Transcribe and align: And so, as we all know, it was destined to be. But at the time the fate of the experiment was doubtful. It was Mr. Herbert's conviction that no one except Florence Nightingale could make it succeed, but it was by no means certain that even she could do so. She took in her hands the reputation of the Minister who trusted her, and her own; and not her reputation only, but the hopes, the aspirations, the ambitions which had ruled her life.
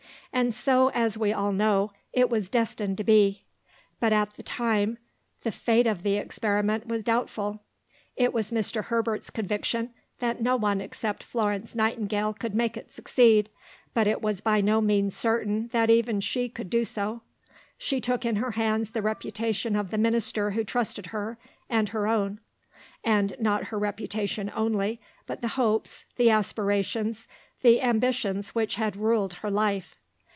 And 0.33 0.55
so, 0.55 0.87
as 0.91 1.17
we 1.17 1.33
all 1.33 1.51
know, 1.51 1.91
it 2.13 2.29
was 2.29 2.47
destined 2.47 2.97
to 2.97 3.03
be. 3.03 3.43
But 3.99 4.13
at 4.13 4.31
the 4.35 4.43
time 4.43 4.97
the 5.43 5.51
fate 5.51 5.85
of 5.85 6.03
the 6.03 6.15
experiment 6.15 6.87
was 6.87 7.03
doubtful. 7.03 7.61
It 8.15 8.33
was 8.33 8.49
Mr. 8.49 8.85
Herbert's 8.85 9.29
conviction 9.29 9.93
that 10.19 10.41
no 10.41 10.55
one 10.55 10.79
except 10.79 11.21
Florence 11.21 11.75
Nightingale 11.75 12.33
could 12.33 12.55
make 12.55 12.77
it 12.77 12.93
succeed, 12.93 13.49
but 13.93 14.07
it 14.07 14.21
was 14.21 14.39
by 14.39 14.61
no 14.61 14.79
means 14.79 15.17
certain 15.17 15.67
that 15.73 15.89
even 15.89 16.21
she 16.21 16.47
could 16.47 16.69
do 16.69 16.85
so. 16.85 17.21
She 17.77 17.99
took 17.99 18.23
in 18.25 18.37
her 18.37 18.51
hands 18.51 18.91
the 18.91 19.01
reputation 19.01 19.75
of 19.75 19.89
the 19.91 19.97
Minister 19.97 20.51
who 20.51 20.63
trusted 20.63 21.07
her, 21.07 21.37
and 21.69 21.89
her 21.89 22.07
own; 22.07 22.39
and 23.03 23.35
not 23.37 23.65
her 23.65 23.77
reputation 23.77 24.49
only, 24.55 25.01
but 25.27 25.41
the 25.41 25.49
hopes, 25.59 26.05
the 26.15 26.29
aspirations, 26.29 27.27
the 27.63 27.81
ambitions 27.81 28.55
which 28.55 28.75
had 28.75 28.95
ruled 28.95 29.33
her 29.33 29.51
life. 29.51 29.97